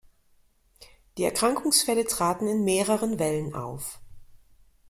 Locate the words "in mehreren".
2.47-3.19